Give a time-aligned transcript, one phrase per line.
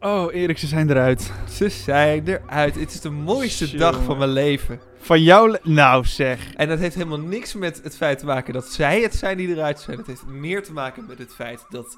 [0.00, 1.32] Oh, Erik, ze zijn eruit.
[1.50, 2.74] Ze zijn eruit.
[2.74, 4.80] Het is de mooiste dag van mijn leven.
[5.00, 5.50] Van jou...
[5.50, 6.54] le- Nou, zeg.
[6.54, 9.48] En dat heeft helemaal niks met het feit te maken dat zij het zijn die
[9.48, 9.98] eruit zijn.
[9.98, 11.96] Het heeft meer te maken met het feit dat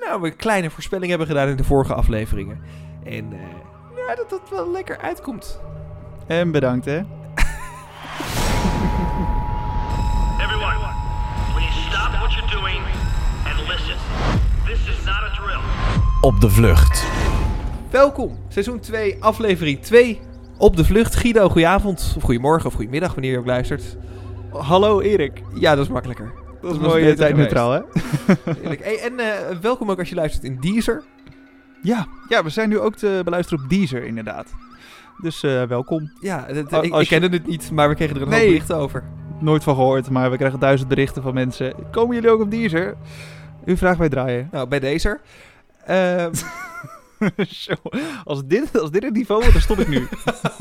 [0.00, 2.60] nou, we een kleine voorspelling hebben gedaan in de vorige afleveringen.
[3.04, 3.38] En eh,
[4.08, 5.60] ja, dat dat wel lekker uitkomt.
[6.26, 6.96] En bedankt, hè.
[10.40, 10.78] Everyone,
[11.54, 12.82] please stop what you're doing
[13.44, 13.96] and listen.
[14.72, 15.60] This is not a drill.
[16.20, 17.04] Op de vlucht.
[17.90, 20.20] Welkom, seizoen 2, aflevering 2.
[20.58, 21.14] Op de vlucht.
[21.16, 22.14] Guido, goedenavond.
[22.16, 23.96] Of goedemorgen of goedemiddag, wanneer je ook luistert.
[24.52, 25.42] Hallo, Erik.
[25.54, 26.32] Ja, dat is makkelijker.
[26.62, 27.80] Dat is mooi tijdneutraal, hè.
[28.82, 31.02] Hey, en eh, welkom ook als je luistert in Deezer.
[31.82, 34.52] Ja, ja, we zijn nu ook te beluisteren op Deezer, inderdaad.
[35.22, 36.10] Dus eh, welkom.
[36.20, 38.38] Ja, ik, ik kende het niet, maar we kregen er een Nee.
[38.40, 39.04] hoop berichten over.
[39.40, 41.74] Nooit van gehoord, maar we krijgen duizend berichten van mensen.
[41.90, 42.96] Komen jullie ook op Deezer?
[43.64, 44.48] U vraagt mij draaien.
[44.52, 45.20] Nou, bij deze.
[45.86, 46.32] Ehm,
[47.64, 47.72] Zo,
[48.24, 50.08] als, dit, als dit het niveau wordt, dan stop ik nu.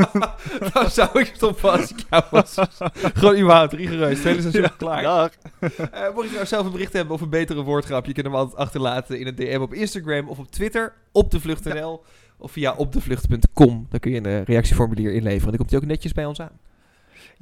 [0.73, 2.55] dan zou ik stoppen als ik jou was.
[2.93, 4.19] Gewoon überhaupt, rigoureus.
[4.19, 5.03] Tweede seizoen klaar.
[5.03, 5.31] Dag.
[5.59, 8.35] Eh, mocht je nou zelf een bericht hebben of een betere woordgrap, je kunt hem
[8.35, 12.03] altijd achterlaten in een DM op Instagram of op Twitter, op de vlucht.nl
[12.37, 13.87] of via opdevlucht.com.
[13.89, 15.47] Dan kun je een eh, reactieformulier inleveren.
[15.47, 16.59] Dan komt hij ook netjes bij ons aan.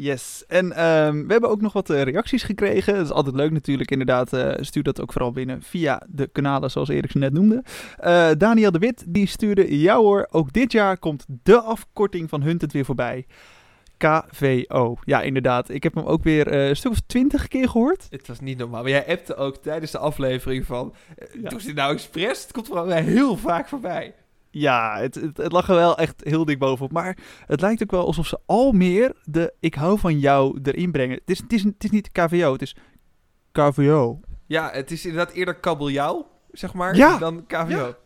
[0.02, 2.94] Yes, en ehm, we hebben ook nog wat eh, reacties gekregen.
[2.95, 4.33] Dat is altijd leuk natuurlijk, inderdaad.
[4.33, 7.64] eh, stuur dat ook vooral binnen via de kanalen zoals Erik ze net noemde.
[7.97, 9.80] Eh, Daniel de Wit, die stuurde...
[9.80, 13.25] Ja hoor, ook dit jaar komt de afkorting van Hunt het weer voorbij.
[13.97, 14.97] KVO.
[15.03, 15.70] Ja, inderdaad.
[15.70, 18.08] Ik heb hem ook weer een stuk of twintig keer gehoord.
[18.09, 18.81] Het was niet normaal.
[18.81, 20.94] Maar jij appte ook tijdens de aflevering van,
[21.42, 21.50] Ja.
[21.50, 22.42] doe ze nou expres?
[22.42, 24.14] Het komt vooral weer heel vaak voorbij.
[24.52, 26.92] Ja, het, het, het lag er wel echt heel dik bovenop.
[26.92, 30.92] Maar het lijkt ook wel alsof ze al meer de ik hou van jou erin
[30.92, 31.16] brengen.
[31.16, 32.75] Het is, het is, het is niet KVO, het is
[33.52, 34.20] KVO.
[34.45, 37.17] Ja, het is inderdaad eerder kabeljauw, zeg maar, Ja.
[37.17, 37.67] dan KVO.
[37.70, 37.97] Ja.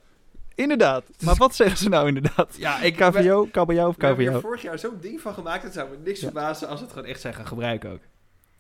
[0.56, 1.04] Inderdaad.
[1.24, 2.56] Maar wat zeggen ze nou inderdaad?
[2.58, 4.36] Ja, ik KVO, kabeljauw of We hebben KVO?
[4.36, 5.64] er vorig jaar zo'n ding van gemaakt.
[5.64, 6.26] Het zou me niks Ja.
[6.26, 8.00] verbazen als we het gewoon echt zijn gaan gebruiken ook.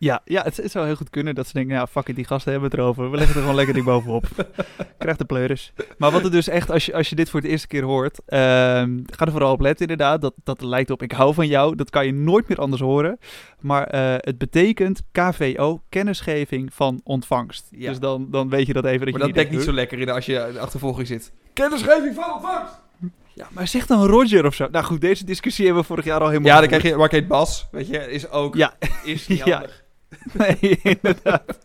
[0.03, 2.25] Ja, ja het, het zou heel goed kunnen dat ze denken, ja, fuck it, die
[2.25, 3.11] gasten hebben het erover.
[3.11, 4.25] We leggen er gewoon lekker dik bovenop.
[4.97, 5.73] Krijgt de pleuris.
[5.97, 8.19] Maar wat er dus echt, als je, als je dit voor het eerste keer hoort,
[8.25, 10.22] ehm, ga er vooral op letten inderdaad.
[10.22, 11.75] Dat, dat lijkt op ik hou van jou.
[11.75, 13.19] Dat kan je nooit meer anders horen.
[13.59, 17.67] Maar eh, het betekent KVO, kennisgeving van ontvangst.
[17.72, 17.89] Ja.
[17.89, 19.05] Dus dan, dan weet je dat even.
[19.05, 21.31] Dat Maar je dat dekt niet zo lekker in als je in de achtervolging zit.
[21.53, 22.81] Kennisgeving van ontvangst!
[23.35, 24.67] Ja, maar zeg dan Roger of zo.
[24.72, 27.11] Nou goed, deze discussie hebben we vorig jaar al helemaal Ja, dan krijg je Mark
[27.11, 27.67] heet Bas.
[27.72, 28.73] Weet je, is ook Ja.
[29.03, 29.66] is niet Ja.
[30.34, 31.57] Nee, inderdaad.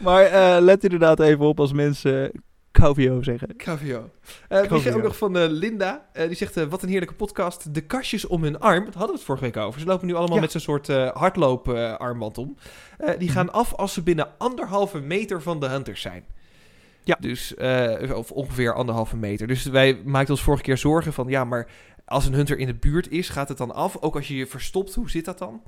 [0.00, 2.32] maar eh, let inderdaad even op als mensen
[2.70, 3.56] KVO zeggen.
[3.56, 4.10] KVO.
[4.48, 6.06] Eh we ook nog van eh, Linda.
[6.12, 7.74] Die zegt, wat een heerlijke podcast.
[7.74, 8.84] De kastjes om hun arm.
[8.84, 9.80] Daar hadden we het vorige week over.
[9.80, 10.40] Ze lopen nu allemaal Ja.
[10.40, 12.56] met zo'n soort hardloop-armband om.
[13.18, 16.24] Die gaan af als ze binnen anderhalve meter van de hunters zijn.
[17.04, 17.16] Ja.
[17.20, 17.54] Dus,
[18.14, 19.46] of ongeveer anderhalve meter.
[19.46, 21.28] Dus wij maakten ons vorige keer zorgen van...
[21.28, 21.68] Ja, maar
[22.06, 23.96] als een hunter in de buurt is, gaat het dan af?
[24.00, 25.62] Ook als je je verstopt, hoe zit dat dan?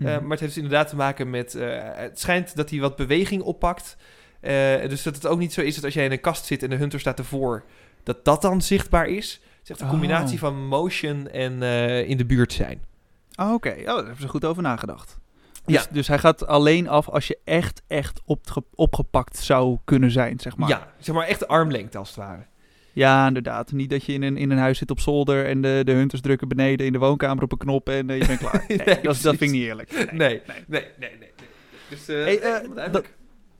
[0.00, 0.08] Mhm.
[0.08, 1.54] Eh, maar het heeft inderdaad te maken met...
[1.54, 3.96] eh, het schijnt dat hij wat beweging oppakt.
[4.40, 4.52] Eh,
[4.88, 6.70] dus dat het ook niet zo is dat als jij in een kast zit en
[6.70, 7.64] de hunter staat ervoor...
[8.02, 9.32] dat dat dan zichtbaar is.
[9.32, 9.92] Het is echt een Oh.
[9.92, 11.62] combinatie van motion en
[12.06, 12.80] in de buurt zijn.
[13.34, 15.18] Ah, Oké, oh, daar hebben ze goed over nagedacht.
[15.66, 15.76] Ja.
[15.78, 20.40] Dus, dus hij gaat alleen af als je echt, echt opge- opgepakt zou kunnen zijn,
[20.40, 20.68] zeg maar.
[20.68, 22.46] Ja, zeg maar echt armlengte als het ware.
[22.92, 23.72] Ja, inderdaad.
[23.72, 26.20] Niet dat je in een, in een huis zit op zolder en de, de hunters
[26.20, 28.64] drukken beneden in de woonkamer op een knop en eh, je bent klaar.
[28.68, 29.92] Nee, Nee, dat, dat vind ik niet eerlijk.
[30.12, 31.10] Nee, nee, nee, nee.
[31.20, 31.30] nee,
[31.88, 32.40] Dus, Hey,
[32.74, 33.14] duidelijk.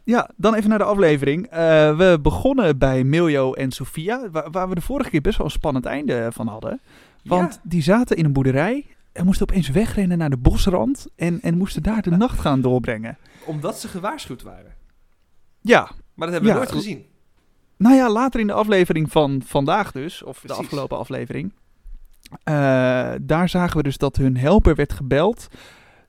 [0.04, 1.50] Ja, dan even naar de aflevering.
[1.96, 5.52] We begonnen bij Miljo en Sofia, waar, waar we de vorige keer best wel een
[5.52, 6.80] spannend einde van hadden.
[7.24, 7.60] Want Ja.
[7.70, 11.82] die zaten in een boerderij en moesten opeens wegrennen naar de bosrand en, en moesten
[11.82, 13.18] daar de nacht gaan doorbrengen.
[13.44, 14.74] Omdat ze gewaarschuwd waren.
[15.60, 15.80] Ja,
[16.14, 17.04] Maar dat hebben we Ja, nooit gezien.
[17.80, 21.52] Nou ja, later in de aflevering van vandaag dus, of de afgelopen aflevering.
[22.44, 22.54] eh,
[23.20, 25.46] daar zagen we dus dat hun helper werd gebeld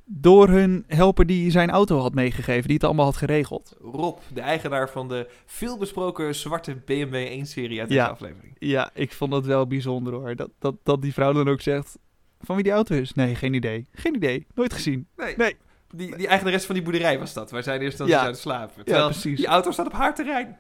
[0.06, 3.76] door hun helper die zijn auto had meegegeven, die het allemaal had geregeld.
[3.82, 8.08] Rob, de eigenaar van de veelbesproken zwarte BMW 1-serie uit deze Ja.
[8.08, 8.56] aflevering.
[8.60, 10.36] Ja, ik vond dat wel bijzonder hoor.
[10.36, 11.98] Dat, dat, dat die vrouw dan ook zegt,
[12.42, 13.14] van wie die auto is?
[13.14, 13.88] Nee, geen idee.
[13.94, 14.48] Geen idee.
[14.56, 15.08] Nooit gezien.
[15.16, 15.56] Nee, Nee.
[15.96, 17.52] Die, die eigenares van die boerderij was dat.
[17.52, 18.18] Wij zijn eerst ze Ja.
[18.18, 18.86] zouden slapen.
[18.86, 19.38] Terwijl precies.
[19.38, 20.58] Die auto staat op haar terrein.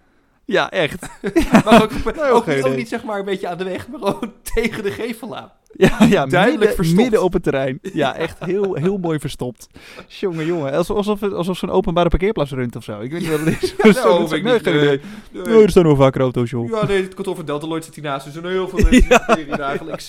[0.51, 1.01] Ja, echt.
[1.65, 1.83] Maar
[2.31, 5.37] ook, ook, niet zeg maar een beetje aan de weg, maar gewoon tegen de gevel
[5.37, 5.51] aan.
[5.73, 7.01] Ja, ja Duidelijk midden, verstopt.
[7.01, 7.79] midden op het terrein.
[7.81, 9.67] Ja, echt heel, heel mooi verstopt.
[10.07, 10.73] Jongen, jongen.
[10.73, 12.99] Alsof, alsof, zo'n openbare parkeerplaats runt of zo.
[12.99, 13.75] Ik weet niet wat het is.
[13.77, 14.99] Nou, Zo- ik nee, geen Nee, idee.
[15.31, 15.43] nee.
[15.43, 16.69] Nee, er staan nog vaker auto's, joh.
[16.69, 18.25] Ja, nee, het kantoor van Deltaloid zit hiernaast.
[18.25, 20.05] Dus er zijn heel veel mensen dagelijks.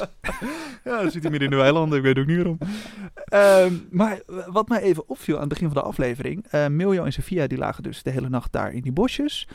[0.85, 1.99] Ja, dan zit hij midden in de weilanden.
[1.99, 2.59] Ik weet ook niet waarom.
[3.25, 6.47] Ehm, maar wat mij even opviel aan het begin van de aflevering.
[6.51, 9.49] eh Miljo en Sofia die lagen dus de hele nacht daar in die bosjes.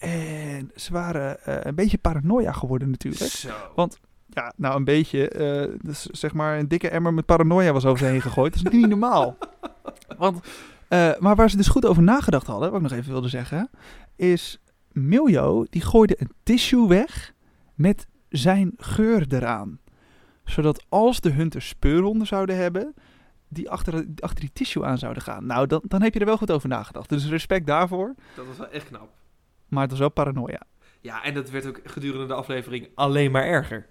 [0.00, 3.30] En ze waren eh, een beetje paranoia geworden natuurlijk.
[3.30, 3.48] Zo.
[3.74, 7.84] Want ja, nou een beetje, eh, dus zeg maar een dikke emmer met paranoia was
[7.84, 8.62] over ze heen gegooid.
[8.62, 9.36] Dat is niet normaal.
[10.18, 10.40] Want,
[10.88, 13.70] eh, maar waar ze dus goed over nagedacht hadden, wat ik nog even wilde zeggen,
[14.16, 14.60] is
[14.92, 17.32] Miljo die gooide een tissue weg
[17.74, 19.78] met zijn geur eraan.
[20.44, 22.94] Zodat als de hunters speurhonden zouden hebben,
[23.48, 25.46] die achter, achter die tissue aan zouden gaan.
[25.46, 27.08] Nou, dan, dan heb je er wel goed over nagedacht.
[27.08, 29.19] Dus respect daarvoor, Dat was wel echt knap.
[29.70, 30.62] Maar het was wel paranoia.
[31.00, 33.86] Ja, en dat werd ook gedurende de aflevering alleen maar erger.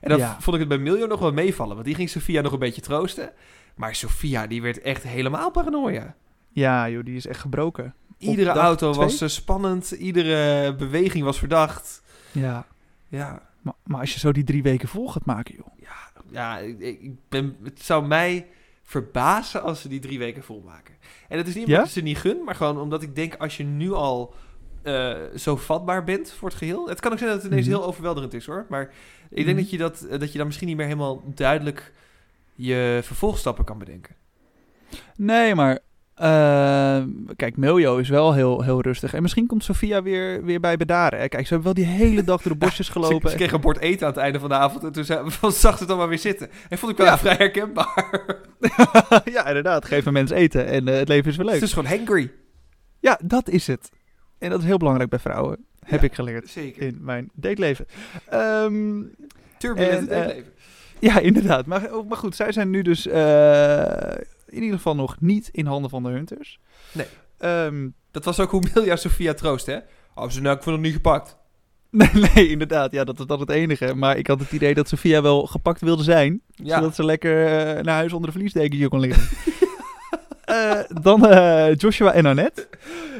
[0.00, 0.36] En dat Ja.
[0.40, 1.74] vond ik het bij Miljo nog wel meevallen.
[1.74, 3.32] Want die ging Sofia nog een beetje troosten.
[3.74, 6.14] Maar Sofia, die werd echt helemaal paranoia.
[6.48, 7.94] Ja, joh, die is echt gebroken.
[8.18, 9.04] Iedere auto twee?
[9.04, 9.90] was eh, spannend.
[9.90, 12.02] Iedere beweging was verdacht.
[12.32, 12.66] Ja.
[13.08, 15.66] Ja, Maar, maar als je zo die drie weken vol gaat maken, joh.
[16.30, 18.46] ja ik, ik ben, het zou mij
[18.82, 20.94] verbazen als ze die drie weken volmaken.
[21.28, 21.90] En dat is niet omdat Ja?
[21.90, 24.34] ze niet gun, maar gewoon omdat ik denk als je nu al
[24.82, 26.88] eh, zo vatbaar bent voor het geheel.
[26.88, 27.76] Het kan ook zijn dat het ineens Mhm.
[27.76, 28.66] heel overweldigend is hoor.
[28.68, 28.82] Maar
[29.30, 29.44] ik Mhm.
[29.44, 31.92] denk dat je, dat, eh, dat je dan misschien niet meer helemaal duidelijk
[32.54, 34.14] je vervolgstappen kan bedenken.
[35.16, 35.78] Nee, maar
[36.14, 37.02] eh,
[37.36, 39.14] kijk, Miljo is wel heel, heel rustig.
[39.14, 41.18] En misschien komt Sofia weer, weer bij bedaren.
[41.20, 41.28] Hè.
[41.28, 43.30] Kijk, ze hebben wel die hele dag door de bosjes Ze, gelopen.
[43.30, 45.52] ze kreeg een bord eten aan het einde van de avond en toen zei, zag
[45.52, 46.50] ze het dan maar weer zitten.
[46.68, 47.18] En vond ik wel Ja.
[47.18, 48.20] vrij herkenbaar.
[49.34, 49.84] ja, inderdaad.
[49.84, 51.58] Geef een mens eten en het leven is weer leuk.
[51.58, 52.30] Ze is gewoon hangry.
[53.00, 53.90] Ja, dat is het.
[54.42, 55.56] En dat is heel belangrijk bij vrouwen.
[55.84, 56.06] Heb Ja.
[56.06, 56.82] ik geleerd Zeker.
[56.82, 57.86] in mijn dateleven.
[58.28, 59.02] Ehm
[59.58, 60.52] Turbulent En, eh, leven.
[60.98, 61.66] ja, inderdaad.
[61.66, 63.82] Maar, oh, maar goed, zij zijn nu dus eh,
[64.46, 66.58] in ieder geval nog niet in handen van de hunters.
[66.92, 67.06] Nee.
[67.38, 69.78] Ehm, Dat was ook hoe Milja Sofia troost, hè?
[70.14, 71.36] Oh, ze nou, ik vond hem niet gepakt.
[71.90, 72.92] Nee, nee, inderdaad.
[72.92, 73.94] Ja, dat was dan het enige.
[73.94, 76.40] Maar ik had het idee dat Sofia wel gepakt wilde zijn.
[76.50, 76.76] Ja.
[76.76, 79.22] Zodat ze lekker eh, naar huis onder de verliesdekentje kon liggen.
[80.52, 82.68] Eh, dan eh, Joshua en Annette.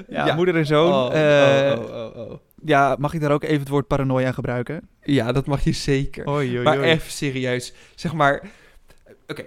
[0.09, 0.35] Ja, Ja.
[0.35, 0.93] moeder en zoon.
[0.93, 2.39] Oh, Eh, oh, oh, oh, oh.
[2.65, 4.89] Ja, mag ik daar ook even het woord paranoia gebruiken?
[5.03, 6.29] Ja, dat mag je zeker.
[6.29, 6.89] Oei, oei, maar oei.
[6.91, 7.73] even serieus.
[7.95, 8.43] Zeg maar...
[9.27, 9.45] Oké.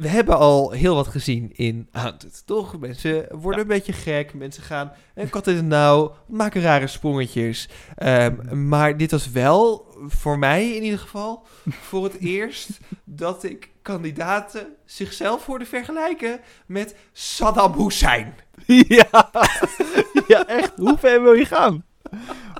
[0.00, 2.78] We hebben al heel wat gezien in Hunted, toch?
[2.78, 3.60] Mensen worden Ja.
[3.60, 4.34] een beetje gek.
[4.34, 6.14] Mensen gaan een kat in de nauw.
[6.26, 7.68] Maken rare sprongetjes.
[7.96, 11.46] Ehm, maar dit was wel, voor mij in ieder geval,
[11.80, 12.68] voor het eerst
[13.04, 18.34] dat ik kandidaten zichzelf hoorde vergelijken met Saddam Hussein.
[18.66, 19.30] ja.
[20.26, 20.72] ja, echt.
[20.76, 21.84] Hoe ver wil je gaan?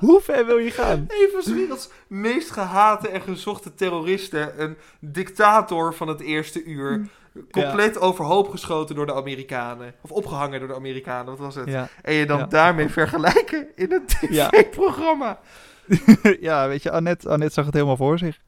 [0.00, 0.98] Hoe ver wil je gaan?
[1.08, 4.62] Een van 's werelds meest gehate en gezochte terroristen.
[4.62, 7.08] Een dictator van het eerste uur.
[7.50, 9.94] Compleet overhoop geschoten door de Amerikanen.
[10.03, 11.69] Of opgehangen door de Amerikanen, wat was het?
[11.69, 11.88] Ja.
[12.03, 12.47] En je dan Ja.
[12.47, 15.38] daarmee vergelijken in een tv-programma.
[16.41, 18.38] ja, weet je, Annette, Annette zag het helemaal voor zich.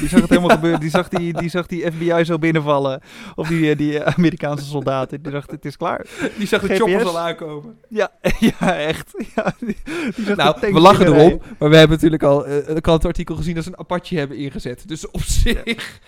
[0.00, 0.80] Die zag het helemaal gebeuren.
[0.80, 3.00] Die zag die, die zag die FBI zo binnenvallen.
[3.34, 5.22] Of die, eh, die Amerikaanse soldaten.
[5.22, 6.06] Die dacht, het is klaar.
[6.38, 6.78] Die zag de GPS.
[6.78, 7.78] choppers al aankomen.
[7.88, 9.10] Ja, ja echt.
[9.34, 9.76] Ja, die,
[10.14, 11.40] die zag Nou, we lachen erom.
[11.58, 14.88] Maar we hebben natuurlijk al eh, een krantenartikel gezien dat ze een Apache hebben ingezet.
[14.88, 16.00] Dus op zich...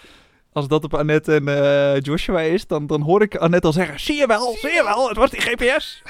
[0.52, 4.00] Als dat op Annette en eh, Joshua is, dan, dan hoor ik Annette al zeggen...
[4.00, 6.02] Zie je wel, zie je wel, het was die GPS.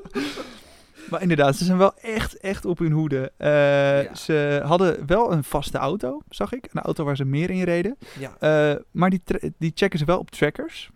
[1.10, 3.32] maar inderdaad, ze zijn wel echt, echt op hun hoede.
[3.36, 6.68] Eh, Ze hadden wel een vaste auto, zag ik.
[6.72, 7.96] Een auto waar ze meer in reden.
[8.18, 8.36] Ja.
[8.70, 9.22] Eh, maar die,
[9.58, 10.90] die checken ze wel op trackers.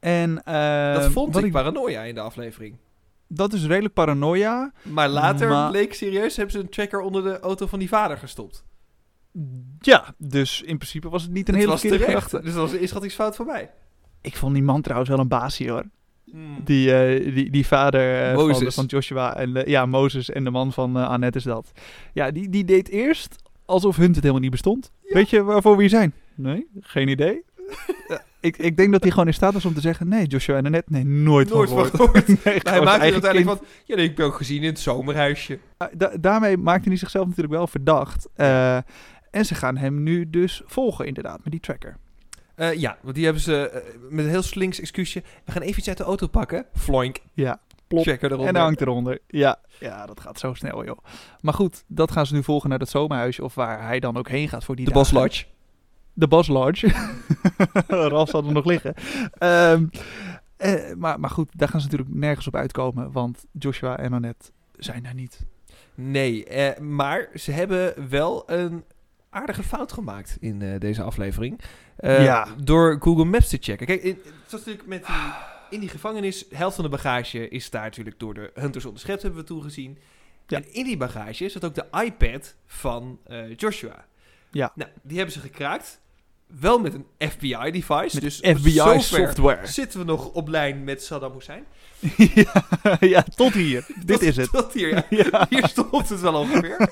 [0.00, 2.76] En, eh, Dat vond ik paranoia in de aflevering.
[3.28, 4.72] Dat is redelijk paranoia.
[4.82, 8.18] Maar later Maar- bleek serieus, hebben ze een tracker onder de auto van die vader
[8.18, 8.64] gestopt.
[9.80, 12.22] Ja, dus in principe was het niet een Het hele verkeerde terecht.
[12.22, 12.46] gedachte.
[12.46, 13.70] Dus dat was een inschattingsfout van mij.
[14.20, 15.84] Ik vond die man trouwens wel een baasje hoor.
[16.30, 16.60] Hmm.
[16.64, 20.72] Die, eh, die, die vader eh, van, Joshua en de- ja, Mozes en de man
[20.72, 21.72] van eh, Annette is dat.
[22.12, 24.92] Ja, die, die deed eerst alsof Hunt het helemaal niet bestond.
[25.02, 26.12] Weet je waarvoor we hier zijn?
[26.34, 27.42] Nee, geen idee.
[28.40, 30.66] Ik, ik denk dat hij gewoon in staat was om te zeggen: nee, Joshua en
[30.66, 32.26] Annette, nee, nooit, Nooit van gehoord.
[32.44, 33.60] Nee, hij maakte uiteindelijk van...
[33.84, 35.58] Ja, nee, ik ben ook gezien in het zomerhuisje.
[35.76, 38.28] Ah, da- daarmee maakte hij zichzelf natuurlijk wel verdacht.
[39.30, 41.96] En ze gaan hem nu dus volgen, inderdaad, met die tracker.
[42.54, 45.22] Eh, ja, want die hebben ze eh, met een heel slinks excuusje.
[45.44, 46.66] We gaan even iets uit de auto pakken.
[46.74, 47.18] Floink.
[47.32, 48.02] Ja, plop.
[48.02, 48.48] Checker eronder.
[48.48, 49.18] En hij hangt eronder.
[49.26, 50.98] Ja, ja, dat gaat zo snel, joh.
[51.40, 53.44] Maar goed, dat gaan ze nu volgen naar dat zomerhuisje.
[53.44, 55.14] Of waar hij dan ook heen gaat voor die de dagen.
[55.14, 55.44] Lodge.
[56.12, 56.92] De Bos Lodge.
[57.86, 58.94] Ralf zal er nog liggen.
[59.38, 59.86] Ehm,
[60.56, 63.12] eh, maar, maar goed, daar gaan ze natuurlijk nergens op uitkomen.
[63.12, 65.46] Want Joshua en Annette zijn daar niet.
[65.94, 68.84] Nee, eh, maar ze hebben wel een
[69.30, 71.60] aardige fout gemaakt in eh, deze aflevering.
[71.96, 72.46] Eh, Ja.
[72.62, 73.86] Door Google Maps te checken.
[73.86, 75.16] Kijk, in, het was natuurlijk met die,
[75.70, 79.40] in die gevangenis, helft van de bagage is daar natuurlijk door de hunters onderschept, hebben
[79.40, 79.98] we toen gezien.
[80.46, 80.56] Ja.
[80.56, 84.04] En in die bagage zat ook de iPad van eh, Joshua.
[84.50, 84.72] Ja.
[84.74, 86.00] Nou, die hebben ze gekraakt.
[86.60, 88.20] Wel met een FBI-device.
[88.20, 89.66] Dus FBI-software.
[89.66, 91.64] zitten we nog op lijn met Saddam Hussein.
[92.34, 92.52] ja,
[93.00, 93.86] ja, tot hier.
[94.04, 94.50] Dit Tot- is het.
[94.52, 95.04] Tot hier, ja.
[95.30, 95.46] Ja.
[95.50, 96.88] Hier stopt het wel ongeveer.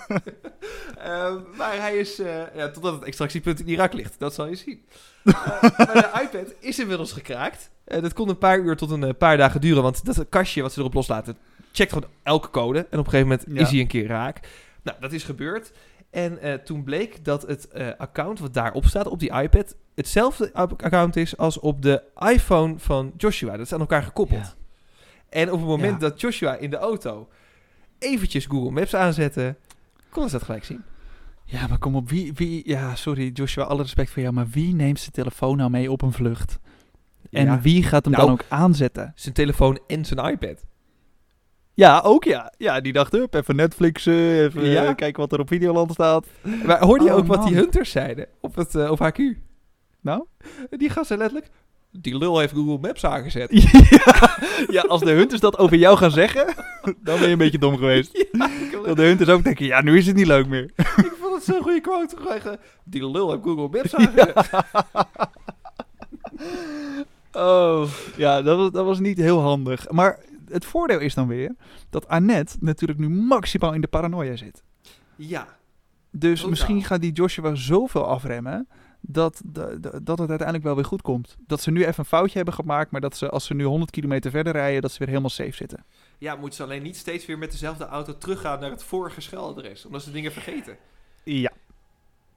[0.99, 4.19] Ehm, maar hij is, eh, ja, totdat het extractiepunt in Irak ligt.
[4.19, 4.85] Dat zal je zien.
[5.25, 7.71] Eh, maar de iPad is inmiddels gekraakt.
[7.85, 9.83] Eh, dat kon een paar uur tot een paar dagen duren.
[9.83, 11.37] Want dat kastje wat ze erop loslaten,
[11.73, 12.79] checkt gewoon elke code.
[12.79, 13.61] En op een gegeven moment Ja.
[13.61, 14.41] is hij een keer raak.
[14.83, 15.73] Nou, dat is gebeurd.
[16.17, 20.53] En eh, toen bleek dat het eh, account wat daarop staat, op die iPad, hetzelfde
[20.55, 23.51] account is als op de iPhone van Joshua.
[23.57, 24.41] Dat is aan elkaar gekoppeld.
[24.41, 24.55] Ja.
[25.29, 26.09] En op het moment Ja.
[26.09, 27.29] dat Joshua in de auto
[27.99, 29.57] eventjes Google Maps aanzette,
[30.11, 30.83] konden ze dat gelijk zien.
[31.45, 32.09] Ja, maar kom op.
[32.09, 34.35] Wie, wie, ja, sorry Joshua, alle respect voor jou.
[34.35, 36.59] Maar wie neemt zijn telefoon nou mee op een vlucht?
[37.31, 39.13] En Ja, wie gaat hem Nou, dan ook aanzetten?
[39.15, 40.65] Zijn telefoon en zijn iPad.
[41.77, 42.53] Ja, ook ja.
[42.59, 44.85] Ja, die dacht, up, even Netflixen, even Ja.
[44.85, 46.27] eh, kijken wat er op Videoland staat.
[46.65, 49.19] Maar hoorde je Oh, ook wat die hunters zeiden op, het, eh, op HQ?
[50.01, 50.25] Nou?
[50.71, 51.51] Die gast zei letterlijk,
[51.91, 53.51] die lul heeft Google Maps aangezet.
[54.05, 54.39] ja,
[54.71, 56.47] ja, als de hunters dat over jou gaan zeggen,
[56.85, 58.11] dan ben je een beetje dom geweest.
[58.33, 58.49] Ja,
[58.85, 60.71] Dat de hunters ook denken, ja, nu is het niet leuk meer.
[60.77, 62.17] ik vond het zo'n goede quote.
[62.29, 64.51] Zeggen, Die lul heeft Google Maps aangezet.
[67.33, 69.91] Oh, ja, dat was, dat was niet heel handig.
[69.91, 70.19] Maar
[70.51, 71.55] het voordeel is dan weer
[71.91, 74.63] dat Annette natuurlijk nu maximaal in de paranoia zit.
[75.17, 75.57] Ja,
[76.11, 76.51] Dus Totaal.
[76.51, 78.69] misschien gaat die Joshua zoveel afremmen
[79.01, 79.41] dat,
[80.03, 81.37] dat het uiteindelijk wel weer goed komt.
[81.47, 83.91] Dat ze nu even een foutje hebben gemaakt, maar dat ze als ze nu 100
[83.91, 85.85] kilometer verder rijden, dat ze weer helemaal safe zitten.
[86.19, 89.85] ja moeten ze alleen niet steeds weer met dezelfde auto teruggaan naar het vorige schuiladres.
[89.87, 90.77] Omdat ze dingen vergeten.
[91.25, 91.53] Ja.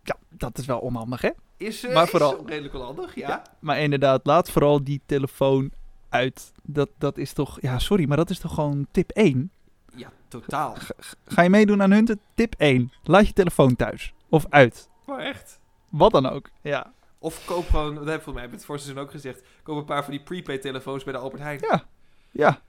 [0.04, 1.30] Ja, dat is wel onhandig, hè?
[1.58, 3.28] Is, eh, Maar is vooral- redelijk wel handig, ja.
[3.28, 3.44] Ja.
[3.60, 5.72] Maar inderdaad, laat vooral die telefoon
[6.10, 6.51] uit.
[6.63, 9.51] Dat, dat is toch, ja, sorry, maar dat is toch gewoon tip 1?
[9.96, 10.75] Ja, totaal.
[11.25, 12.92] Ga je meedoen aan hun tip 1?
[13.04, 14.13] Laat je telefoon thuis.
[14.30, 14.89] Of uit.
[15.06, 15.60] Maar echt.
[15.89, 16.50] Wat dan ook.
[16.62, 16.94] Ja.
[17.20, 19.86] Of koop gewoon, dat heb ik volgens mij het voor seizoen ook gezegd, koop een
[19.86, 21.60] paar van die prepaid telefoons bij de Albert Heijn.
[21.62, 21.84] Ja.
[22.32, 22.62] Ja.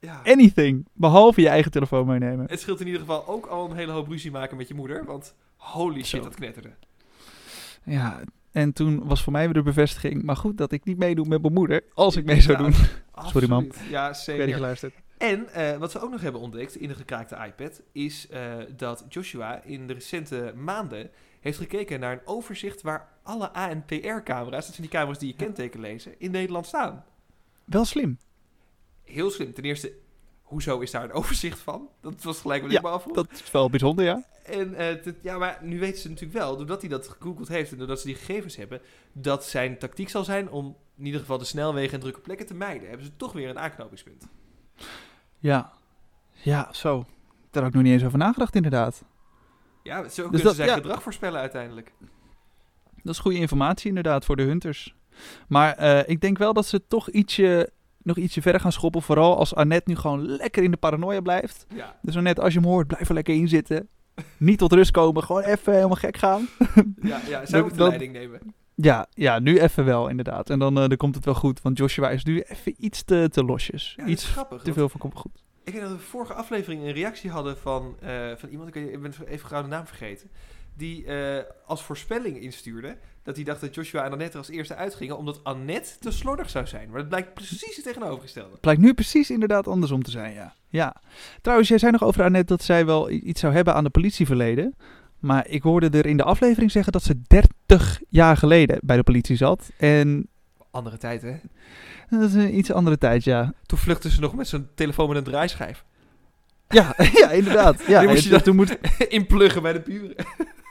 [0.00, 0.20] Ja.
[0.24, 0.86] Anything.
[0.92, 2.46] Behalve je eigen telefoon meenemen.
[2.48, 5.04] Het scheelt in ieder geval ook al een hele hoop ruzie maken met je moeder,
[5.04, 6.28] want holy shit, Zo.
[6.28, 6.74] dat knetterde.
[7.84, 8.20] Ja.
[8.56, 10.22] En toen was voor mij weer de bevestiging.
[10.22, 11.82] Maar goed dat ik niet meedoe met mijn moeder.
[11.94, 12.72] Als ik mee zou Ja, doen.
[13.32, 13.64] Sorry, mam.
[13.64, 13.90] Absoluut.
[13.90, 14.46] Ja, Ik zeker.
[14.46, 14.94] niet geluisterd.
[15.18, 19.04] En eh, wat we ook nog hebben ontdekt in de gekraakte iPad, is eh, dat
[19.08, 21.10] Joshua in de recente maanden
[21.40, 25.80] heeft gekeken naar een overzicht waar alle ANPR-camera's, dat zijn die camera's die je kenteken
[25.80, 27.04] lezen, in Nederland staan.
[27.64, 28.18] Wel slim.
[29.04, 29.52] Heel slim.
[29.52, 29.92] Ten eerste,
[30.46, 31.88] hoezo is daar een overzicht van?
[32.00, 33.14] Dat was gelijk wat Ja, ik me afvroeg.
[33.14, 34.24] Dat is wel bijzonder, ja.
[34.42, 37.78] En eh, ja, maar nu weten ze natuurlijk wel, doordat hij dat gegoogeld heeft en
[37.78, 38.80] doordat ze die gegevens hebben,
[39.12, 42.54] dat zijn tactiek zal zijn om in ieder geval de snelwegen en drukke plekken te
[42.54, 42.88] mijden.
[42.88, 44.28] Hebben ze toch weer een aanknopingspunt.
[45.38, 45.72] Ja.
[46.32, 47.04] Ja, zo.
[47.50, 49.04] Daar had ik nog niet eens over nagedacht, inderdaad.
[49.82, 50.74] Ja, zo Dus kunnen dat- ze zijn ja.
[50.74, 51.92] gedrag voorspellen uiteindelijk.
[53.02, 54.94] Dat is goede informatie inderdaad voor de hunters.
[55.48, 57.70] Maar eh, ik denk wel dat ze toch ietsje,
[58.06, 59.02] nog ietsje verder gaan schoppen.
[59.02, 61.66] Vooral als Annette nu gewoon lekker in de paranoia blijft.
[61.74, 63.88] Ja, Dus Annette, als je hem hoort, blijf er lekker in zitten.
[64.36, 66.48] Niet tot rust komen, gewoon even helemaal gek gaan.
[67.02, 68.40] ja, ja zij Dat- moet de dat- leiding nemen.
[68.74, 70.50] Ja, ja nu even wel inderdaad.
[70.50, 71.62] En dan, eh, dan komt het wel goed.
[71.62, 73.94] Want Joshua is nu even iets te, te losjes.
[73.96, 74.62] Ja, iets grappig.
[74.62, 75.44] te veel van komt goed.
[75.64, 79.12] Ik weet dat we vorige aflevering een reactie hadden van, eh, van iemand, ik ben
[79.28, 80.30] even gauw de naam vergeten,
[80.76, 84.74] die eh, als voorspelling instuurde dat hij dacht dat Joshua en Annette er als eerste
[84.74, 86.88] uitgingen, omdat Annette te slordig zou zijn.
[86.90, 88.56] Maar dat blijkt precies het tegenovergestelde.
[88.60, 90.54] Blijkt nu precies inderdaad andersom te zijn, ja.
[90.68, 90.96] ja.
[91.40, 94.74] Trouwens, jij zei nog over Annette dat zij wel iets zou hebben aan de politieverleden.
[95.18, 99.02] Maar ik hoorde er in de aflevering zeggen dat ze 30 jaar geleden bij de
[99.02, 99.70] politie zat.
[99.76, 100.28] En
[100.70, 101.34] Andere tijd, hè?
[102.10, 103.52] dat is een iets andere tijd, ja.
[103.66, 105.84] Toen vluchtte ze nog met zo'n telefoon met een draaischijf.
[106.68, 107.82] Ja, ja inderdaad.
[107.86, 108.78] Ja, moest je dan- toen moet,
[109.08, 110.14] Inpluggen bij de buren.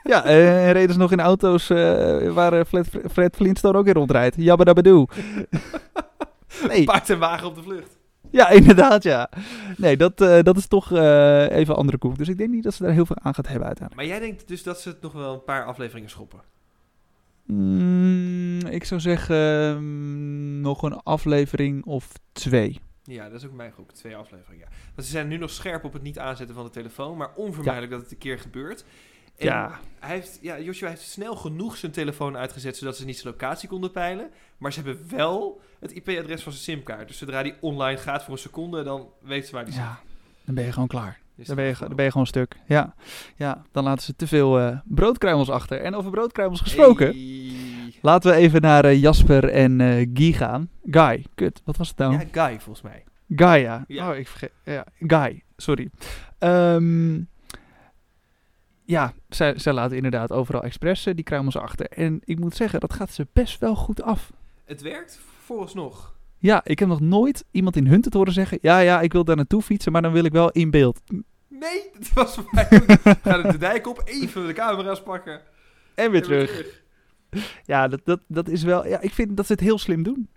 [0.10, 3.94] Ja en reden ze nog in auto's eh, waar eh, Fred, Fred Flintstone ook in
[3.94, 4.36] rondrijdt.
[4.38, 4.74] Jabba
[6.68, 7.98] Nee, Paard en wagen op de vlucht.
[8.32, 9.30] ja, inderdaad, ja.
[9.78, 12.18] Nee, dat, eh, dat is toch eh, even andere koek.
[12.18, 14.08] Dus ik denk niet dat ze daar heel veel aan gaat hebben uiteindelijk.
[14.08, 16.40] Maar jij denkt dus dat ze het nog wel een paar afleveringen schoppen?
[17.46, 22.80] Mm, ik zou zeggen mm, nog een aflevering of twee.
[23.04, 23.92] Ja, dat is ook mijn groep.
[23.92, 24.68] Twee afleveringen.
[24.70, 24.76] ja.
[24.96, 27.92] Want ze zijn nu nog scherp op het niet aanzetten van de telefoon, maar onvermijdelijk
[27.92, 28.86] dat het een keer gebeurt.
[29.38, 29.80] En Ja.
[30.00, 33.70] Hij heeft, ja, Joshua heeft snel genoeg zijn telefoon uitgezet zodat ze niet zijn locatie
[33.70, 34.30] konden peilen.
[34.58, 37.08] Maar ze hebben wel het IP-adres van zijn simkaart.
[37.08, 39.84] Dus zodra die online gaat voor een seconde, dan weet ze waar die zit.
[39.84, 40.00] Ja,
[40.46, 41.20] dan ben je gewoon klaar.
[41.36, 42.56] Dus Dan ben je, dan ben je gewoon stuk.
[42.68, 42.96] Ja,
[43.36, 45.82] ja dan laten ze te veel eh, broodkruimels achter.
[45.82, 47.94] En over broodkruimels gesproken, Hey.
[48.02, 50.70] laten we even naar eh, Jasper en eh Guy gaan.
[50.84, 52.14] Guy, kut, wat was het nou?
[52.14, 53.04] Ja, Guy volgens mij.
[53.30, 53.84] Guy, ja.
[53.88, 54.10] Ja.
[54.12, 54.52] Oh, ik vergeet.
[54.64, 55.90] Ja, Guy, sorry.
[56.40, 57.22] Ehm,
[58.86, 61.86] ja, zij, zij laten inderdaad overal expressen, die kruimels achter.
[61.90, 64.32] En ik moet zeggen, dat gaat ze best wel goed af.
[64.66, 66.14] Het werkt vooralsnog.
[66.38, 68.58] Ja, ik heb nog nooit iemand in Hunted horen zeggen...
[68.62, 71.02] ja, ja, ik wil daar naartoe fietsen, maar dan wil ik wel in beeld.
[71.48, 73.18] Nee, dat was voor mij ook.
[73.24, 75.42] Ga de dijk op, even de camera's pakken.
[75.96, 76.82] En weer en terug.
[77.66, 78.88] Ja, dat, dat, dat is wel...
[78.88, 80.30] Ja, ik vind dat ze het heel slim doen.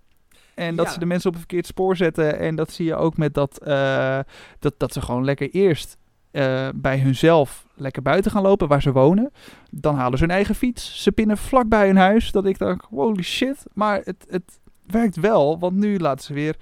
[0.54, 0.92] En dat Ja.
[0.92, 2.38] ze de mensen op een verkeerd spoor zetten.
[2.38, 4.18] En dat zie je ook met dat, eh,
[4.58, 5.96] dat, dat ze gewoon lekker eerst
[6.30, 9.32] eh, bij hunzelf lekker buiten gaan lopen waar ze wonen.
[9.70, 11.02] Dan halen ze hun eigen fiets.
[11.02, 12.30] Ze pinnen vlak bij hun huis.
[12.32, 13.64] Dat ik denk, holy shit.
[13.74, 15.58] Maar het, het werkt wel.
[15.58, 16.56] Want nu laten ze weer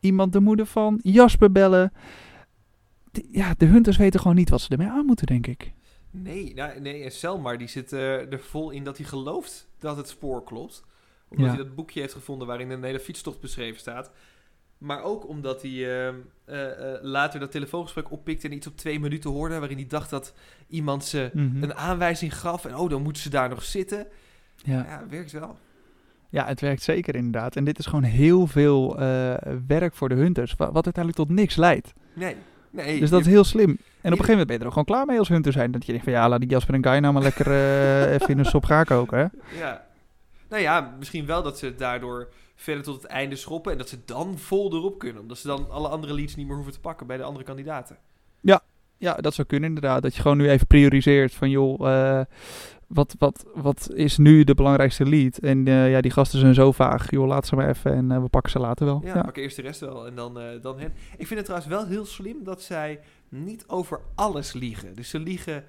[0.00, 1.92] iemand de moeder van Jasper bellen.
[3.12, 5.72] Die- ja, de hunters weten gewoon niet wat ze ermee aan moeten, denk ik.
[6.10, 9.96] Nee, nou, nee, en Selmar die zit eh, er vol in dat hij gelooft dat
[9.96, 10.84] het spoor klopt.
[11.28, 11.54] Omdat Ja.
[11.54, 14.10] hij dat boekje heeft gevonden waarin een hele fietstocht beschreven staat.
[14.80, 19.00] Maar ook omdat hij eh, eh, eh, later dat telefoongesprek oppikt en iets op twee
[19.00, 19.58] minuten hoorde...
[19.58, 20.32] waarin hij dacht dat
[20.68, 21.62] iemand ze Mhm.
[21.62, 24.06] een aanwijzing gaf en oh, dan moeten ze daar nog zitten.
[24.56, 24.84] Ja.
[24.88, 25.56] Ja, werkt wel.
[26.28, 27.56] Ja, het werkt zeker inderdaad.
[27.56, 29.34] En dit is gewoon heel veel eh,
[29.66, 31.92] werk voor de hunters, wa- wat uiteindelijk tot niks leidt.
[32.12, 32.36] Nee,
[32.70, 33.00] nee.
[33.00, 33.68] Dus dat is heel slim.
[33.70, 35.70] En op een gegeven moment ben je er ook gewoon klaar mee als hunter zijn.
[35.70, 37.46] Dat je denkt van ja, laat die Jasper en Guy nou maar lekker
[38.14, 39.18] even in een sop gaan koken.
[39.18, 39.58] Hè?
[39.60, 39.86] Ja.
[40.48, 42.28] Nou ja, misschien wel dat ze het daardoor
[42.60, 43.72] verder tot het einde schoppen...
[43.72, 45.22] en dat ze dan vol erop kunnen.
[45.22, 47.98] Omdat ze dan alle andere leads niet meer hoeven te pakken bij de andere kandidaten.
[49.00, 50.02] Ja, dat zou kunnen inderdaad.
[50.02, 52.24] Dat je gewoon nu even prioriseert van joh, eh,
[52.86, 55.38] wat, wat, wat is nu de belangrijkste lead?
[55.38, 57.10] En eh, ja, die gasten zijn zo vaag.
[57.10, 59.00] Joh, laat ze maar even en eh, we pakken ze later wel.
[59.04, 60.92] Ja, Ja, pak eerst de rest wel en dan, dan hen.
[61.16, 64.94] Ik vind het trouwens wel heel slim dat zij niet over alles liegen.
[64.94, 65.64] Dus ze liegen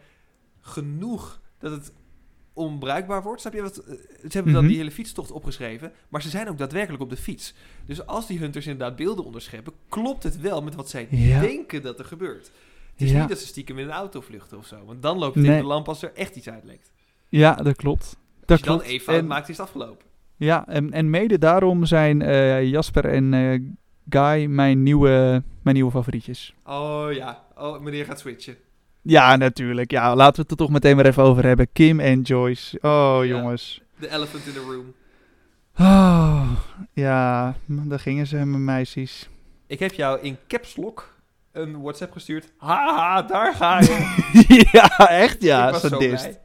[0.62, 1.94] genoeg dat het
[2.54, 3.42] onbruikbaar wordt.
[3.42, 3.78] Snap je wat?
[3.78, 4.72] eh, Ze hebben dan Mhm.
[4.72, 7.54] die hele fietstocht opgeschreven, maar ze zijn ook daadwerkelijk op de fiets.
[7.86, 11.40] Dus als die hunters inderdaad beelden onderscheppen, klopt het wel met wat zij Ja.
[11.40, 12.52] denken dat er gebeurt.
[12.92, 13.20] Het is Ja.
[13.20, 15.56] niet dat ze stiekem in een auto vluchten of zo, want dan loopt het Nee.
[15.56, 16.92] in de lamp als er echt iets uitlekt.
[17.30, 18.18] ja dat klopt.
[18.40, 19.02] Dat Als je dan klopt.
[19.04, 20.06] fout En- maakt, is het afgelopen.
[20.36, 23.60] Ja, en, en mede daarom zijn eh, Jasper en eh,
[24.10, 26.54] Guy mijn nieuwe, mijn nieuwe favorietjes.
[26.66, 28.56] Oh ja, oh, meneer gaat switchen.
[29.02, 29.92] Ja, natuurlijk.
[29.92, 31.68] Ja, laten we het er toch meteen maar even over hebben.
[31.74, 32.78] Kim en Joyce.
[32.82, 33.24] Oh, Ja.
[33.24, 33.82] jongens.
[34.00, 34.94] The elephant in the room.
[35.80, 36.52] Oh,
[36.94, 39.30] ja, daar gingen ze, mijn meisjes.
[39.68, 41.14] Ik heb jou in caps lock
[41.52, 42.52] een WhatsApp gestuurd.
[42.58, 44.26] Haha, daar ga je.
[44.72, 46.40] ja, echt ja, sadist.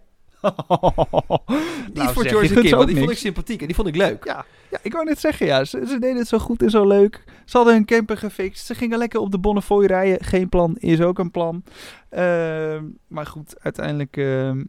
[1.86, 3.96] Niet Nou, voor zeg, George Kim, want die vond ik sympathiek en die vond ik
[3.96, 4.24] leuk.
[4.24, 5.64] Ja, ja, ik wou net zeggen, ja.
[5.64, 7.24] Ze, ze deden het zo goed en zo leuk.
[7.44, 8.66] Ze hadden hun camper gefixt.
[8.66, 10.24] Ze gingen lekker op de Bonnefoy rijden.
[10.24, 11.62] Geen plan is ook een plan.
[12.10, 14.64] Ehm, maar goed, uiteindelijk ehm,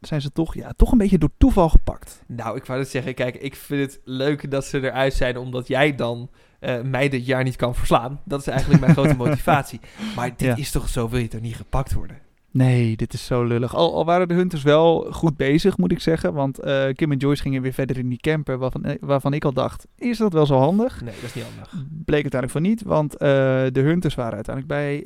[0.00, 2.22] zijn ze toch, ja, toch een beetje door toeval gepakt.
[2.26, 5.68] Nou, ik wou net zeggen, kijk, ik vind het leuk dat ze eruit zijn omdat
[5.68, 8.20] jij dan eh, mij dit jaar niet kan verslaan.
[8.24, 9.80] Dat is eigenlijk mijn grote motivatie.
[10.16, 10.56] Maar dit Ja.
[10.56, 12.18] is toch zo, wil je toch niet gepakt worden?
[12.58, 13.74] Nee, dit is zo lullig.
[13.74, 16.32] Al, al waren de hunters wel goed bezig, moet ik zeggen.
[16.32, 18.58] Want eh, Kim en Joyce gingen weer verder in die camper.
[18.58, 21.00] Waarvan, eh, waarvan ik al dacht, is dat wel zo handig?
[21.02, 21.72] Nee, dat is niet handig.
[22.04, 23.28] Bleek uiteindelijk van niet, want eh,
[23.72, 25.02] de hunters waren uiteindelijk bij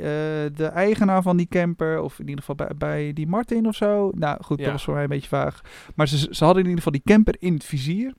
[0.55, 4.11] de eigenaar van die camper, of in ieder geval bij, bij die Martin of zo.
[4.15, 4.65] Nou goed, Ja.
[4.65, 5.61] dat was voor mij een beetje vaag.
[5.95, 8.13] Maar ze, ze hadden in ieder geval die camper in het vizier.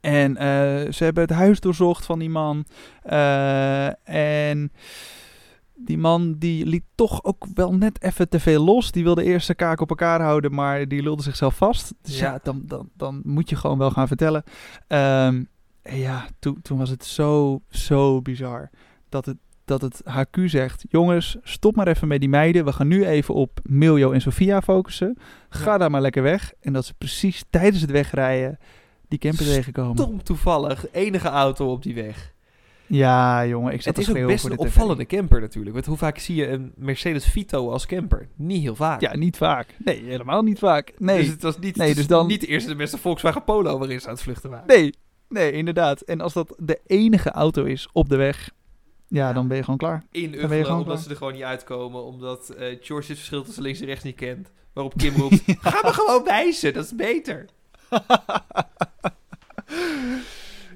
[0.00, 0.34] En
[0.94, 2.64] ze hebben het huis doorzocht van die man.
[4.04, 4.72] En
[5.84, 8.92] die man die liet toch ook wel net even te veel los.
[8.92, 11.94] Die wilde eerst zijn kaak op elkaar houden, maar die lulde zichzelf vast.
[12.02, 12.40] Dus ja, Ja.
[12.42, 14.42] dan, dan, dan moet je gewoon wel gaan vertellen.
[14.86, 15.48] En
[15.82, 18.70] ja, toen, toen was het zo, zo bizar
[19.08, 20.84] dat het, dat het HQ zegt...
[20.88, 22.64] jongens, stop maar even met die meiden.
[22.64, 25.16] We gaan nu even op Miljo en Sofia focussen.
[25.48, 25.78] Ga Ja.
[25.78, 26.52] daar maar lekker weg.
[26.60, 28.58] En dat ze precies tijdens het wegrijden
[29.08, 29.96] die camper tegenkomen.
[29.96, 32.32] Tom toevallig, enige auto op die weg.
[32.92, 34.58] Ja, jongen, ik zat Het is ook best een TV.
[34.58, 35.74] opvallende camper natuurlijk.
[35.74, 38.28] Want hoe vaak zie je een Mercedes Vito als camper?
[38.36, 39.00] Niet heel vaak.
[39.00, 39.74] Ja, niet vaak.
[39.84, 40.92] Nee, helemaal niet vaak.
[40.98, 43.78] Nee, Dus het was niet, Nee, dus dan- niet de eerste de beste Volkswagen Polo
[43.78, 44.66] waarin ze aan het vluchten waren.
[44.66, 44.94] nee,
[45.28, 46.00] nee, inderdaad.
[46.00, 48.50] En als dat de enige auto is op de weg,
[49.06, 49.32] ja, Ja.
[49.32, 50.04] dan ben je gewoon klaar.
[50.10, 50.98] In gewoon omdat klaar.
[50.98, 52.04] ze er gewoon niet uitkomen.
[52.04, 54.50] Omdat eh, George het verschil tussen links en rechts niet kent.
[54.72, 57.46] Waarop Kim roept, ga me gewoon wijzen, dat is beter.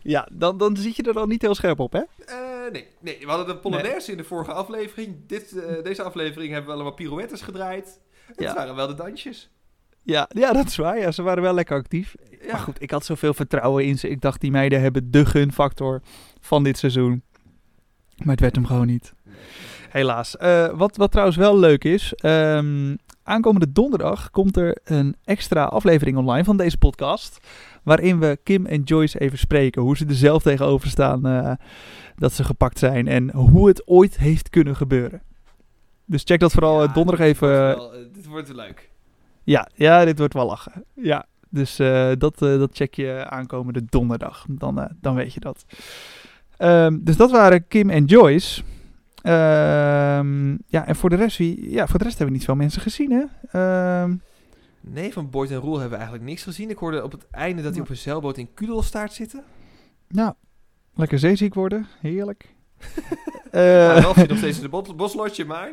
[0.06, 1.98] Ja, dan, dan zit je er dan niet heel scherp op, hè?
[2.26, 5.16] Eh, nee, nee, we hadden de Polonaise in de vorige aflevering.
[5.26, 8.00] Dit, eh, deze aflevering hebben we allemaal pirouettes gedraaid.
[8.26, 8.54] Het Ja.
[8.54, 9.50] waren wel de dansjes.
[10.02, 10.98] Ja, ja, dat is waar.
[10.98, 12.14] Ja, ze waren wel lekker actief.
[12.30, 12.52] Ja.
[12.52, 14.08] Maar goed, ik had zoveel vertrouwen in ze.
[14.08, 16.02] Ik dacht, die meiden hebben de gunfactor
[16.40, 17.22] van dit seizoen.
[18.16, 19.12] Maar het werd hem gewoon niet.
[19.88, 20.36] Helaas.
[20.36, 22.12] Eh, wat, wat trouwens wel leuk is.
[22.14, 27.38] ehm, aankomende donderdag komt er een extra aflevering online van deze podcast.
[27.84, 29.82] Waarin we Kim en Joyce even spreken.
[29.82, 31.52] Hoe ze er zelf tegenover staan eh,
[32.16, 33.08] dat ze gepakt zijn.
[33.08, 35.22] En hoe het ooit heeft kunnen gebeuren.
[36.04, 37.76] Dus check dat vooral Ja, eh, donderdag dit wordt even.
[37.76, 38.90] wel, eh, dit wordt leuk.
[39.42, 40.84] Ja, ja, dit wordt wel lachen.
[40.94, 41.76] Ja, dus
[42.18, 44.44] dat, dat check je aankomende donderdag.
[44.48, 45.64] Dan, dan weet je dat.
[46.56, 48.62] Ehm, dus dat waren Kim en Joyce.
[49.22, 52.56] Ehm, ja, en voor de rest, wie, ja, voor de rest hebben we niet veel
[52.56, 53.24] mensen gezien, hè?
[53.50, 54.14] Ehm,
[54.86, 56.70] Nee, van Boyd en Roel hebben we eigenlijk niks gezien.
[56.70, 59.44] Ik hoorde op het einde dat hij op een zeilboot in Kudelstaart zitten.
[60.08, 60.34] nou,
[60.94, 61.86] lekker zeeziek worden.
[62.00, 62.54] Heerlijk.
[63.52, 65.70] Uh, Eh, Ralf zit nog steeds in de bos- boslotje, maar...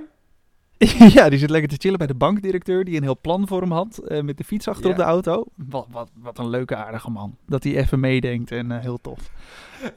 [1.17, 3.71] ja, die zit lekker te chillen bij de bankdirecteur die een heel plan voor hem
[3.71, 3.97] had.
[3.97, 5.45] eh, met de fiets achter op de auto.
[5.55, 7.37] Wat, wat, wat een leuke, aardige man.
[7.45, 9.31] Dat hij even meedenkt en eh, heel tof.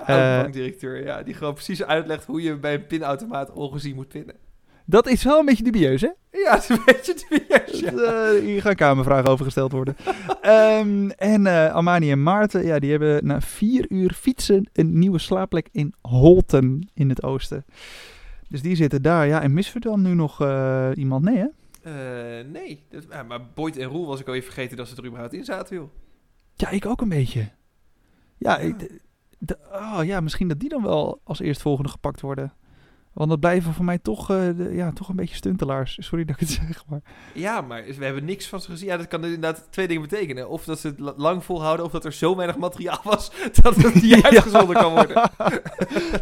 [0.01, 1.23] Uh, bankdirecteur, ja.
[1.23, 4.35] Die gewoon precies uitlegt hoe je bij een pinautomaat ongezien moet pinnen.
[4.85, 6.11] Dat is wel een beetje dubieus, hè?
[6.31, 7.93] Ja, dat is een beetje dubieus, ja.
[7.93, 9.97] Eh, hier gaan kamervragen over gesteld worden.
[10.41, 15.19] Ehm, en eh Amani en Maarten, ja, die hebben na vier uur fietsen een nieuwe
[15.19, 17.65] slaapplek in Holten in het oosten.
[18.49, 19.27] Dus die zitten daar.
[19.27, 21.25] Ja, en missen we dan nu nog eh, iemand?
[21.25, 21.47] Nee, hè?
[21.87, 25.07] Uh, nee, dat, maar Boyd en Roel was ik al even vergeten dat ze er
[25.07, 25.89] überhaupt in zaten, joh.
[26.55, 27.49] Ja, ik ook een beetje.
[28.39, 28.59] Ja.
[28.59, 29.01] Ik,
[29.73, 32.53] oh, ja misschien dat die dan wel als eerstvolgende gepakt worden.
[33.15, 35.97] Want dat blijven voor mij toch, uh, de, ja, toch een beetje stuntelaars.
[36.01, 37.01] Sorry dat ik het zeg, maar...
[37.33, 38.89] Ja, maar we hebben niks van ze gezien.
[38.89, 40.49] Ja, dat kan inderdaad twee dingen betekenen.
[40.49, 43.31] Of dat ze het lang volhouden, of dat er zo weinig materiaal was
[43.63, 45.31] dat het niet uitgezonden kan worden.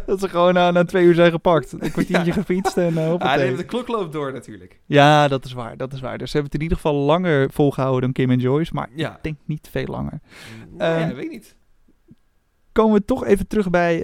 [0.05, 1.71] dat ze gewoon uh, na twee uur zijn gepakt.
[1.71, 2.33] Een kwartiertje ja.
[2.33, 4.79] gefietst en uh, Ah, nee, de klok loopt door natuurlijk.
[4.85, 6.17] Ja, dat is waar, dat is waar.
[6.17, 8.73] Dus ze hebben het in ieder geval langer volgehouden dan Kim en Joyce.
[8.73, 9.15] Maar ja.
[9.15, 10.19] ik denk niet veel langer.
[10.77, 11.55] Nou, ja, weet niet
[12.73, 13.95] komen we toch even terug bij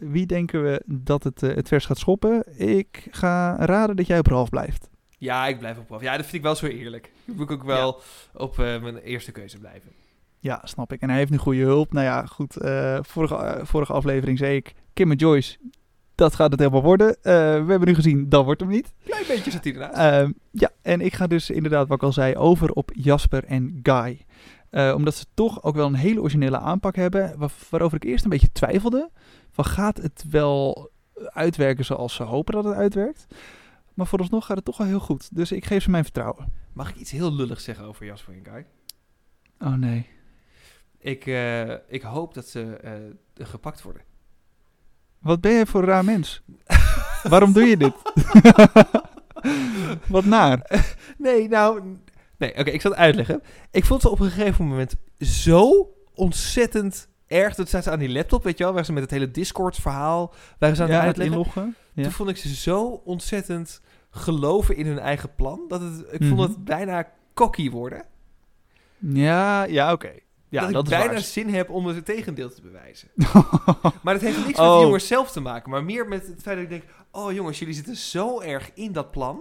[0.00, 2.58] uh, wie denken we dat het uh, het vers gaat schoppen.
[2.58, 4.88] Ik ga raden dat jij op Ralf blijft.
[5.18, 6.02] Ja, ik blijf op Ralf.
[6.02, 7.10] Ja, dat vind ik wel zo eerlijk.
[7.24, 8.00] Ik moet ook wel
[8.32, 8.40] ja.
[8.40, 9.90] op uh, mijn eerste keuze blijven.
[10.38, 11.00] Ja, snap ik.
[11.00, 11.92] En hij heeft nu goede hulp.
[11.92, 12.56] Nou ja, goed.
[13.00, 15.56] vorige, vorige aflevering zei ik, Kim en Joyce,
[16.14, 17.16] dat gaat het helemaal worden.
[17.22, 17.30] we
[17.68, 18.92] hebben nu gezien, dat wordt hem niet.
[19.04, 19.96] Klein beetje zit hij ernaast.
[19.96, 23.80] Ehm, ja, en ik ga dus inderdaad, wat ik al zei, over op Jasper en
[23.82, 24.26] Guy.
[24.70, 27.38] Uh, omdat ze toch ook wel een hele originele aanpak hebben.
[27.38, 29.10] Waar, waarover ik eerst een beetje twijfelde.
[29.50, 30.90] Van gaat het wel
[31.24, 33.26] uitwerken zoals ze hopen dat het uitwerkt?
[33.94, 35.36] Maar vooralsnog gaat het toch wel heel goed.
[35.36, 36.52] Dus ik geef ze mijn vertrouwen.
[36.72, 38.66] Mag ik iets heel lulligs zeggen over Jasper en Guy?
[39.58, 40.06] Oh nee.
[40.98, 44.02] Ik, uh, ik hoop dat ze uh, gepakt worden.
[45.18, 46.42] Wat ben je voor een raar mens?
[47.22, 47.94] Waarom doe je dit?
[50.08, 50.84] Wat naar.
[51.18, 51.96] Nee, nou,
[52.38, 53.42] Nee, oké, okay, ik zal het uitleggen.
[53.70, 57.54] Ik vond ze op een gegeven moment zo ontzettend erg.
[57.54, 60.34] Dat staat ze aan die laptop, weet je wel, waar ze met het hele Discord-verhaal
[60.58, 61.36] waren ze aan ja, het uitleggen.
[61.36, 61.74] inloggen.
[61.92, 62.02] Ja.
[62.02, 65.60] Toen vond ik ze zo ontzettend geloven in hun eigen plan.
[65.68, 66.36] Dat het, ik mm -hmm.
[66.36, 68.04] vond het bijna cocky worden.
[68.98, 70.06] Ja, ja, oké.
[70.06, 70.20] Okay.
[70.48, 71.20] Ja, dat, dat ik bijna waar.
[71.20, 73.08] zin heb om het tegendeel te bewijzen.
[74.02, 74.76] maar dat heeft niks met oh.
[74.76, 75.70] de jongens zelf te maken.
[75.70, 76.84] Maar meer met het feit dat ik denk...
[77.10, 79.40] Oh jongens, jullie zitten zo erg in dat plan.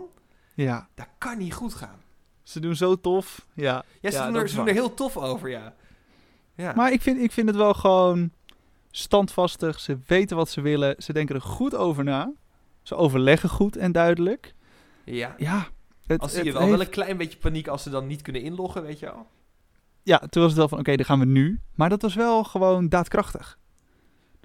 [0.53, 0.87] Ja.
[0.95, 1.99] Dat kan niet goed gaan.
[2.45, 3.45] Ze doen zo tof.
[3.53, 5.73] Ja, ja ze, ja, doen, er, ze doen er heel tof over, ja.
[6.55, 6.73] ja.
[6.75, 8.31] Maar ik vind, ik vind het wel gewoon
[8.91, 9.79] standvastig.
[9.79, 10.95] Ze weten wat ze willen.
[10.97, 12.31] Ze denken er goed over na.
[12.81, 14.53] Ze overleggen goed en duidelijk.
[15.03, 15.35] Ja.
[15.37, 15.67] Ja.
[16.07, 16.73] Het, als zie je wel, heeft...
[16.73, 19.27] wel een klein beetje paniek als ze dan niet kunnen inloggen, weet je wel.
[20.03, 21.59] Ja, toen was het wel van, oké, okay, dan gaan we nu.
[21.75, 23.57] Maar dat was wel gewoon daadkrachtig.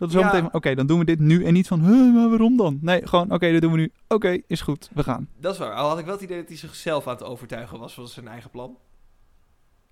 [0.00, 0.24] Dat is Ja.
[0.24, 1.44] meteen van, oké, dan doen we dit nu.
[1.44, 2.78] En niet van, huh, maar waarom dan?
[2.80, 3.92] Nee, gewoon, oké, dat doen we nu.
[4.08, 5.28] Oké, is goed, we gaan.
[5.40, 5.74] Dat is waar.
[5.74, 8.28] Al had ik wel het idee dat hij zichzelf aan het overtuigen was van zijn
[8.28, 8.76] eigen plan.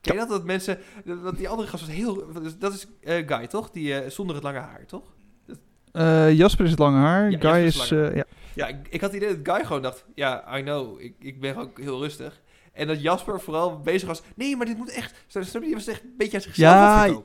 [0.00, 0.28] Ken je dat?
[0.28, 0.78] Dat mensen...
[1.04, 2.26] Dat die andere gast was heel...
[2.58, 3.70] Dat is eh, Guy, toch?
[3.70, 5.02] Die eh, zonder het lange haar, toch?
[5.92, 7.30] Eh, Jasper is het lange haar.
[7.30, 8.24] Ja, Guy is ja.
[8.54, 10.04] Ja, ik, ik had het idee dat Guy gewoon dacht...
[10.14, 11.00] Ja, I know.
[11.00, 12.40] Ik, ik ben ook heel rustig.
[12.72, 14.22] En dat Jasper vooral bezig was...
[14.34, 15.24] Nee, maar dit moet echt...
[15.26, 15.60] Snap je?
[15.60, 17.22] Die was echt een beetje aan zichzelf Ja,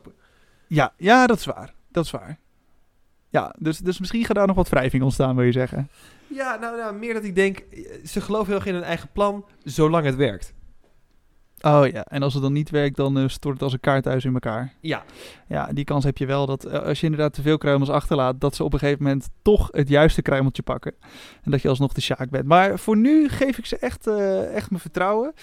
[0.68, 1.74] ja, ja, dat is waar.
[1.92, 2.40] Dat is waar.
[3.34, 5.90] Ja, dus, dus misschien gaat daar nog wat wrijving ontstaan, wil je zeggen.
[6.28, 7.58] Ja, nou, nou, meer dat ik denk...
[7.58, 9.46] eh, Ze geloven heel erg in hun eigen plan...
[9.64, 10.54] Zolang het werkt.
[11.62, 14.26] Oh ja, en als het dan niet werkt, dan eh, stort het als een kaarthuis
[14.26, 14.74] in elkaar.
[14.80, 15.04] Ja.
[15.48, 18.42] Ja, die kans heb je wel dat eh, als je inderdaad te veel kruimels achterlaat,
[18.42, 20.94] dat ze op een gegeven moment toch het juiste kruimeltje pakken.
[21.44, 22.46] En dat je alsnog de Sjaak bent.
[22.46, 24.08] Maar voor nu geef ik ze echt,
[24.54, 25.34] echt mijn vertrouwen.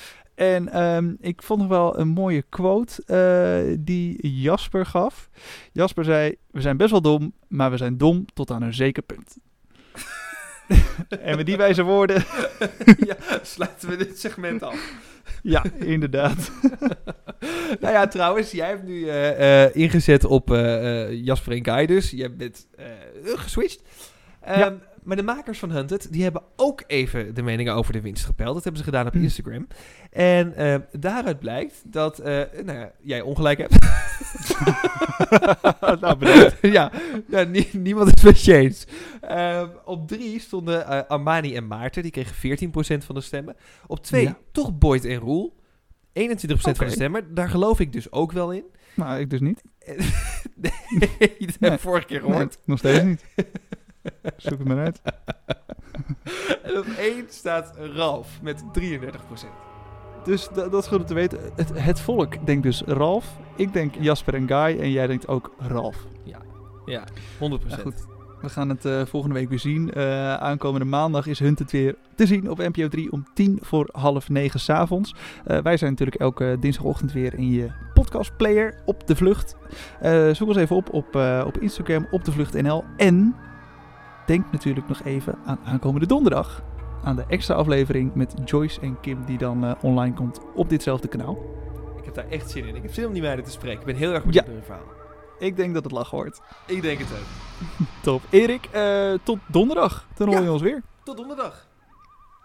[0.40, 5.30] En ehm, ik vond nog wel een mooie quote eh, die Jasper gaf.
[5.72, 9.02] Jasper zei, we zijn best wel dom, maar we zijn dom tot aan een zeker
[9.02, 9.36] punt.
[11.08, 12.24] en met die wijze woorden,
[13.08, 14.92] ja, sluiten we dit segment af.
[15.42, 16.50] ja, inderdaad.
[17.80, 20.48] nou ja, trouwens, jij hebt nu eh, eh, ingezet op
[21.10, 22.10] Jasper en Guy dus.
[22.10, 22.66] Jij bent
[23.22, 23.82] geswitcht.
[24.40, 24.78] Ehm, Ja.
[25.02, 28.54] Maar de makers van Hunted, die hebben ook even de meningen over de winst gepeld.
[28.54, 29.22] Dat hebben ze gedaan op Hm.
[29.22, 29.66] Instagram.
[30.10, 33.78] En eh, daaruit blijkt dat eh, nou ja, jij ongelijk hebt.
[36.00, 36.56] nou, bedankt.
[36.76, 36.90] ja,
[37.28, 38.86] ja nie- niemand is met je eens.
[39.20, 42.02] Eh, op drie stonden eh, Armani en Maarten.
[42.02, 43.56] Die kregen 14% van de stemmen.
[43.86, 44.36] Op twee Ja.
[44.52, 45.58] toch Boyd en Roel.
[46.12, 47.34] 21% van de stemmen.
[47.34, 48.64] Daar geloof ik dus ook wel in.
[48.94, 49.62] Nou, ik dus niet.
[50.56, 51.70] nee, dat heb Nee.
[51.70, 52.58] ik vorige keer Nee, gehoord.
[52.64, 53.24] nog steeds niet.
[54.36, 55.00] Zoek het maar uit.
[56.62, 58.84] En op één staat Ralf met 33%.
[60.24, 61.38] Dus da- dat is goed om te weten.
[61.56, 63.36] Het, het volk denkt dus Ralf.
[63.56, 64.80] Ik denk Jasper en Guy.
[64.80, 66.06] En jij denkt ook Ralf.
[66.86, 67.08] Ja, 100%.
[67.66, 68.06] Ja, goed.
[68.40, 69.92] We gaan het eh, volgende week weer zien.
[69.92, 74.28] Eh, aankomende maandag is Hunted weer te zien op NPO 3 om tien voor half
[74.28, 75.14] negen s'avonds.
[75.44, 79.56] Eh wij zijn natuurlijk elke dinsdagochtend weer in je podcastplayer op de vlucht.
[80.00, 82.84] Eh, zoek ons even op op, eh, op Instagram op de vlucht NL.
[82.96, 83.34] En
[84.30, 86.62] denk natuurlijk nog even aan aankomende donderdag.
[87.04, 91.08] Aan de extra aflevering met Joyce en Kim die dan eh, online komt op ditzelfde
[91.08, 91.38] kanaal.
[91.98, 92.76] Ik heb daar echt zin in.
[92.76, 93.80] Ik heb zin om die meiden te spreken.
[93.80, 94.50] Ik ben heel erg benieuwd Ja.
[94.50, 94.92] naar hun verhaal.
[95.38, 96.40] Ik denk dat het lachen wordt.
[96.66, 97.26] Ik denk het ook.
[98.02, 98.22] Top.
[98.30, 100.06] Erik, eh, tot donderdag.
[100.14, 100.42] Dan hoor Ja.
[100.42, 100.82] je ons weer.
[101.04, 101.66] Tot donderdag.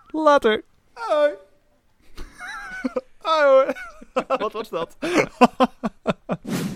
[0.07, 0.63] Later.
[0.93, 1.31] Hoi.
[3.27, 3.73] Hoi hoor.
[4.37, 4.97] Wat was dat?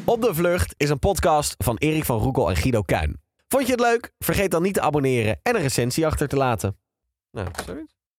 [0.06, 3.20] Op de Vlucht is een podcast van Erik van Roekel en Guido Kuin.
[3.50, 4.12] Vond je het leuk?
[4.20, 6.78] Vergeet dan niet te abonneren en een recensie achter te laten.
[7.32, 7.99] Nou, zoiets.